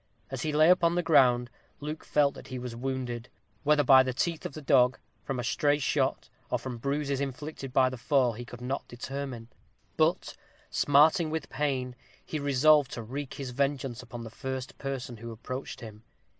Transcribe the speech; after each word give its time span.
As 0.31 0.41
he 0.41 0.51
lay 0.51 0.71
upon 0.71 0.95
the 0.95 1.03
ground, 1.03 1.51
Luke 1.79 2.03
felt 2.03 2.33
that 2.33 2.47
he 2.47 2.57
was 2.57 2.75
wounded; 2.75 3.29
whether 3.61 3.83
by 3.83 4.01
the 4.01 4.15
teeth 4.15 4.47
of 4.47 4.53
the 4.53 4.61
dog, 4.63 4.97
from 5.23 5.39
a 5.39 5.43
stray 5.43 5.77
shot, 5.77 6.27
or 6.49 6.57
from 6.57 6.79
bruises 6.79 7.21
inflicted 7.21 7.71
by 7.71 7.87
the 7.87 7.99
fall, 7.99 8.33
he 8.33 8.43
could 8.43 8.61
not 8.61 8.87
determine. 8.87 9.47
But, 9.97 10.35
smarting 10.71 11.29
with 11.29 11.49
pain, 11.51 11.95
he 12.25 12.39
resolved 12.39 12.89
to 12.93 13.03
wreak 13.03 13.35
his 13.35 13.51
vengeance 13.51 14.01
upon 14.01 14.23
the 14.23 14.31
first 14.31 14.75
person 14.79 15.17
who 15.17 15.29
approached 15.31 15.81
him. 15.81 16.01